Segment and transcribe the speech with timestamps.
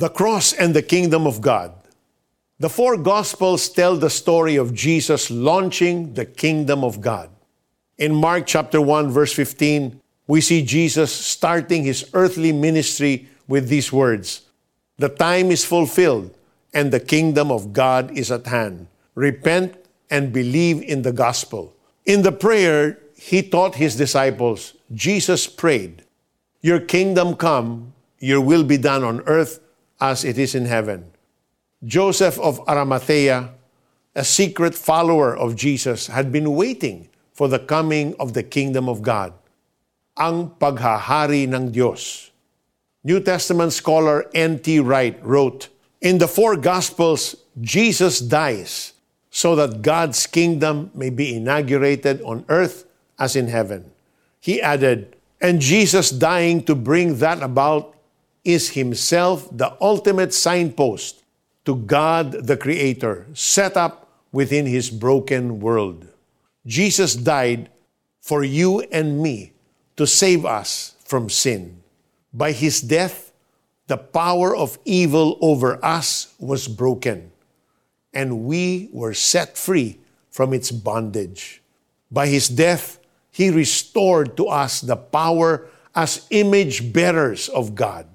[0.00, 1.74] The cross and the kingdom of God.
[2.58, 7.28] The four gospels tell the story of Jesus launching the kingdom of God.
[7.98, 13.92] In Mark chapter 1 verse 15, we see Jesus starting his earthly ministry with these
[13.92, 14.48] words.
[14.96, 16.34] The time is fulfilled
[16.72, 18.86] and the kingdom of God is at hand.
[19.14, 19.76] Repent
[20.08, 21.76] and believe in the gospel.
[22.06, 26.04] In the prayer he taught his disciples, Jesus prayed,
[26.62, 29.60] Your kingdom come, your will be done on earth
[30.00, 31.12] as it is in heaven.
[31.84, 33.50] Joseph of Arimathea,
[34.14, 39.00] a secret follower of Jesus, had been waiting for the coming of the kingdom of
[39.00, 39.32] God,
[40.16, 42.30] ang paghahari ng Diyos.
[43.04, 44.80] New Testament scholar N.T.
[44.80, 45.68] Wright wrote,
[46.02, 48.92] In the four Gospels, Jesus dies
[49.30, 52.84] so that God's kingdom may be inaugurated on earth
[53.18, 53.90] as in heaven.
[54.40, 57.96] He added, And Jesus dying to bring that about
[58.44, 61.22] is himself the ultimate signpost
[61.64, 66.06] to God the Creator, set up within his broken world.
[66.66, 67.68] Jesus died
[68.20, 69.52] for you and me
[69.96, 71.82] to save us from sin.
[72.32, 73.32] By his death,
[73.88, 77.32] the power of evil over us was broken,
[78.14, 79.98] and we were set free
[80.30, 81.60] from its bondage.
[82.10, 82.98] By his death,
[83.30, 88.06] he restored to us the power as image bearers of God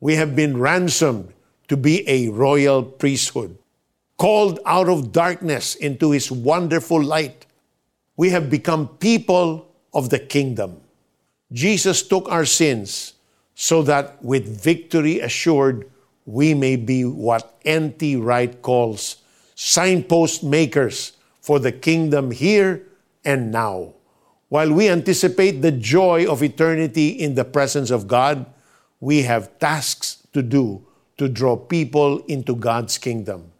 [0.00, 1.32] we have been ransomed
[1.68, 3.56] to be a royal priesthood,
[4.16, 7.46] called out of darkness into his wonderful light.
[8.16, 10.80] We have become people of the kingdom.
[11.52, 13.14] Jesus took our sins
[13.54, 15.88] so that with victory assured,
[16.26, 18.16] we may be what N.T.
[18.16, 19.16] Wright calls
[19.54, 22.86] signpost makers for the kingdom here
[23.24, 23.92] and now.
[24.48, 28.46] While we anticipate the joy of eternity in the presence of God,
[29.00, 33.50] we have tasks to do to draw people into God's kingdom.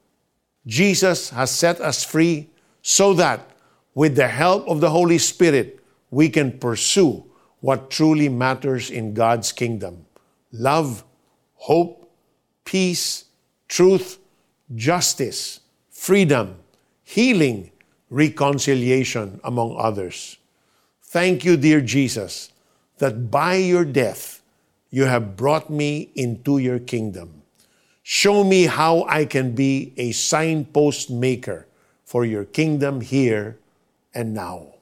[0.67, 2.49] Jesus has set us free
[2.83, 3.51] so that,
[3.95, 5.81] with the help of the Holy Spirit,
[6.11, 7.25] we can pursue
[7.61, 10.07] what truly matters in God's kingdom
[10.53, 11.05] love,
[11.55, 12.11] hope,
[12.65, 13.27] peace,
[13.69, 14.19] truth,
[14.75, 16.57] justice, freedom,
[17.03, 17.71] healing,
[18.09, 20.39] reconciliation, among others.
[21.03, 22.53] Thank you, dear Jesus,
[22.99, 24.40] that by your death,
[24.91, 27.43] you have brought me into your kingdom.
[28.03, 31.67] Show me how I can be a signpost maker
[32.03, 33.57] for your kingdom here
[34.13, 34.75] and now.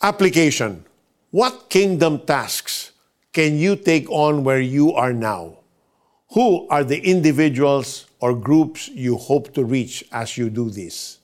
[0.00, 0.88] Application
[1.30, 2.90] What kingdom tasks
[3.30, 5.62] can you take on where you are now?
[6.34, 11.20] Who are the individuals or groups you hope to reach as you do this?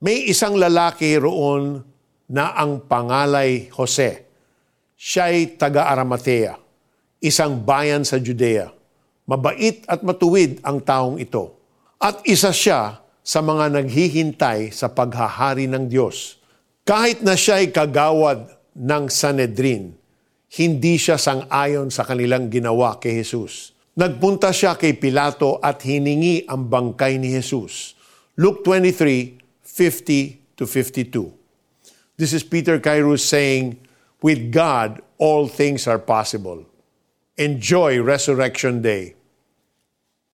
[0.00, 1.84] May isang lalaki roon
[2.30, 4.24] na ang pangalay Jose.
[4.96, 6.69] Siya'y taga-Arimathea
[7.20, 8.72] isang bayan sa Judea.
[9.28, 11.52] Mabait at matuwid ang taong ito.
[12.00, 16.40] At isa siya sa mga naghihintay sa paghahari ng Diyos.
[16.82, 19.92] Kahit na siya ay kagawad ng Sanedrin,
[20.56, 23.76] hindi siya sang-ayon sa kanilang ginawa kay Jesus.
[23.94, 27.94] Nagpunta siya kay Pilato at hiningi ang bangkay ni Jesus.
[28.40, 32.16] Luke 23, 50 to 52.
[32.16, 33.76] This is Peter Kairos saying,
[34.24, 36.69] With God, all things are possible
[37.40, 39.14] enjoy Resurrection Day.